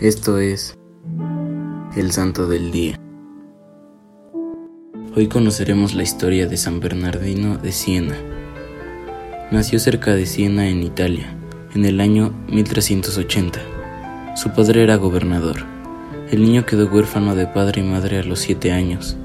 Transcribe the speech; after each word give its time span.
Esto 0.00 0.38
es 0.38 0.76
el 1.96 2.12
Santo 2.12 2.46
del 2.46 2.70
Día. 2.70 3.00
Hoy 5.16 5.26
conoceremos 5.28 5.94
la 5.94 6.02
historia 6.02 6.46
de 6.46 6.58
San 6.58 6.80
Bernardino 6.80 7.56
de 7.56 7.72
Siena. 7.72 8.14
Nació 9.50 9.78
cerca 9.78 10.14
de 10.14 10.26
Siena 10.26 10.68
en 10.68 10.82
Italia, 10.82 11.34
en 11.74 11.86
el 11.86 12.02
año 12.02 12.34
1380. 12.48 14.36
Su 14.36 14.50
padre 14.50 14.82
era 14.82 14.96
gobernador. 14.96 15.64
El 16.30 16.42
niño 16.42 16.66
quedó 16.66 16.88
huérfano 16.88 17.34
de 17.34 17.46
padre 17.46 17.80
y 17.80 17.84
madre 17.84 18.18
a 18.18 18.22
los 18.22 18.40
siete 18.40 18.72
años. 18.72 19.16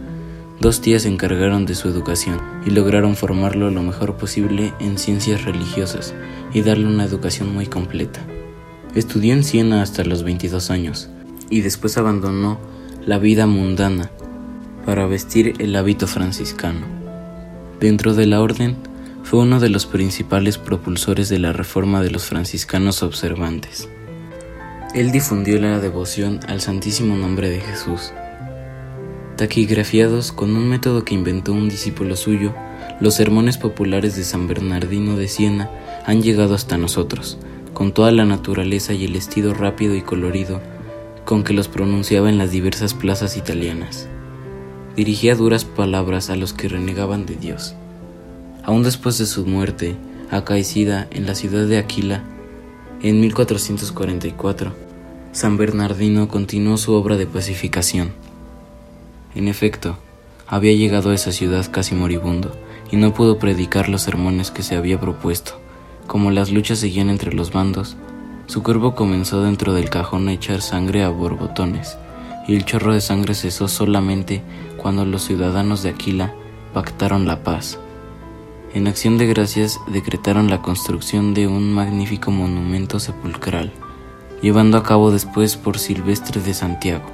Dos 0.62 0.80
tías 0.80 1.02
se 1.02 1.10
encargaron 1.10 1.66
de 1.66 1.76
su 1.76 1.90
educación 1.90 2.40
y 2.66 2.70
lograron 2.70 3.18
formarlo 3.18 3.70
lo 3.72 3.84
mejor 3.84 4.16
posible 4.16 4.74
en 4.80 4.98
ciencias 4.98 5.44
religiosas 5.44 6.16
y 6.54 6.62
darle 6.62 6.88
una 6.88 7.04
educación 7.04 7.54
muy 7.54 7.66
completa. 7.66 8.22
Estudió 8.96 9.34
en 9.34 9.44
Siena 9.44 9.82
hasta 9.82 10.04
los 10.04 10.24
22 10.24 10.70
años 10.70 11.10
y 11.50 11.62
después 11.62 11.98
abandonó 11.98 12.60
la 13.06 13.20
vida 13.20 13.48
mundana 13.48 14.12
para 14.86 15.06
vestir 15.06 15.54
el 15.60 15.76
hábito 15.76 16.08
franciscano. 16.08 16.86
Dentro 17.80 18.14
de 18.14 18.26
la 18.26 18.42
orden, 18.42 18.76
fue 19.24 19.40
uno 19.40 19.60
de 19.60 19.70
los 19.70 19.86
principales 19.86 20.58
propulsores 20.58 21.30
de 21.30 21.40
la 21.40 21.54
reforma 21.54 22.02
de 22.02 22.12
los 22.12 22.26
franciscanos 22.26 23.02
observantes. 23.02 23.88
Él 24.94 25.12
difundió 25.12 25.60
la 25.62 25.80
devoción 25.80 26.42
al 26.48 26.60
Santísimo 26.60 27.16
Nombre 27.16 27.50
de 27.50 27.62
Jesús. 27.62 28.12
Taquigrafiados 29.38 30.34
con 30.34 30.56
un 30.56 30.68
método 30.68 31.06
que 31.06 31.16
inventó 31.16 31.54
un 31.54 31.70
discípulo 31.70 32.18
suyo, 32.18 32.54
los 33.00 33.16
sermones 33.16 33.58
populares 33.58 34.18
de 34.18 34.26
San 34.26 34.48
Bernardino 34.48 35.16
de 35.16 35.30
Siena 35.30 35.72
han 36.06 36.22
llegado 36.22 36.56
hasta 36.56 36.78
nosotros, 36.78 37.38
con 37.74 37.94
toda 37.94 38.12
la 38.12 38.26
naturaleza 38.26 38.94
y 38.94 39.06
el 39.06 39.16
estilo 39.16 39.54
rápido 39.54 39.96
y 39.96 40.02
colorido 40.02 40.62
con 41.26 41.44
que 41.44 41.54
los 41.54 41.68
pronunciaba 41.68 42.30
en 42.30 42.38
las 42.38 42.52
diversas 42.52 42.94
plazas 42.94 43.38
italianas. 43.38 44.08
Dirigía 44.96 45.36
duras 45.36 45.64
palabras 45.64 46.30
a 46.30 46.36
los 46.36 46.54
que 46.54 46.68
renegaban 46.68 47.26
de 47.26 47.36
Dios. 47.36 47.76
Aún 48.64 48.84
después 48.84 49.18
de 49.18 49.26
su 49.26 49.46
muerte, 49.46 49.96
acaecida 50.30 51.08
en 51.12 51.26
la 51.26 51.36
ciudad 51.36 51.66
de 51.66 51.78
Aquila, 51.78 52.24
en 53.02 53.22
1444, 53.22 54.74
San 55.32 55.58
Bernardino 55.58 56.28
continuó 56.28 56.78
su 56.78 56.94
obra 56.94 57.16
de 57.16 57.26
pacificación. 57.26 58.12
En 59.34 59.48
efecto, 59.48 59.98
había 60.46 60.74
llegado 60.74 61.12
a 61.12 61.16
esa 61.16 61.32
ciudad 61.32 61.66
casi 61.72 61.96
moribundo 61.96 62.52
y 62.92 62.98
no 62.98 63.14
pudo 63.14 63.40
predicar 63.40 63.88
los 63.88 64.02
sermones 64.02 64.52
que 64.52 64.64
se 64.64 64.76
había 64.76 65.00
propuesto. 65.00 65.61
Como 66.12 66.30
las 66.30 66.52
luchas 66.52 66.80
seguían 66.80 67.10
entre 67.10 67.34
los 67.34 67.54
bandos, 67.54 67.96
su 68.46 68.64
cuerpo 68.64 68.96
comenzó 68.96 69.44
dentro 69.44 69.72
del 69.72 69.90
cajón 69.90 70.28
a 70.28 70.34
echar 70.34 70.62
sangre 70.62 71.06
a 71.06 71.10
borbotones, 71.10 71.98
y 72.50 72.58
el 72.58 72.66
chorro 72.66 72.94
de 72.94 73.00
sangre 73.00 73.34
cesó 73.34 73.70
solamente 73.70 74.42
cuando 74.76 75.06
los 75.06 75.24
ciudadanos 75.24 75.84
de 75.84 75.90
Aquila 75.92 76.34
pactaron 76.74 77.28
la 77.28 77.46
paz. 77.46 77.80
En 78.74 78.88
acción 78.88 79.18
de 79.18 79.26
gracias 79.26 79.80
decretaron 79.88 80.50
la 80.50 80.62
construcción 80.62 81.34
de 81.34 81.48
un 81.48 81.72
magnífico 81.72 82.30
monumento 82.30 83.00
sepulcral, 83.00 83.72
llevando 84.42 84.78
a 84.78 84.84
cabo 84.84 85.12
después 85.12 85.56
por 85.56 85.80
Silvestre 85.80 86.42
de 86.42 86.54
Santiago. 86.54 87.06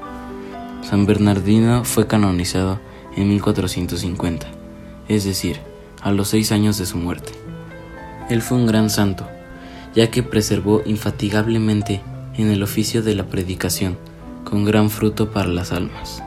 San 0.82 1.06
Bernardino 1.06 1.84
fue 1.84 2.08
canonizado 2.08 2.80
en 3.16 3.30
1450, 3.30 4.48
es 5.08 5.24
decir, 5.24 5.60
a 6.02 6.12
los 6.12 6.30
seis 6.30 6.52
años 6.52 6.80
de 6.80 6.88
su 6.88 6.98
muerte. 6.98 7.34
Él 8.30 8.42
fue 8.42 8.58
un 8.58 8.68
gran 8.68 8.90
santo, 8.90 9.28
ya 9.96 10.12
que 10.12 10.24
preservó 10.24 10.82
infatigablemente 10.86 12.02
en 12.36 12.50
el 12.50 12.62
oficio 12.62 13.02
de 13.02 13.16
la 13.16 13.26
predicación, 13.26 13.98
con 14.44 14.66
gran 14.66 14.90
fruto 14.90 15.32
para 15.32 15.50
las 15.50 15.72
almas. 15.72 16.22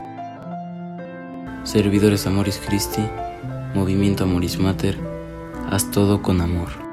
Servidores 1.63 2.27
Amoris 2.27 2.59
Christi, 2.65 3.01
Movimiento 3.75 4.23
Amoris 4.23 4.59
Mater, 4.59 4.97
haz 5.69 5.91
todo 5.91 6.21
con 6.21 6.41
amor. 6.41 6.90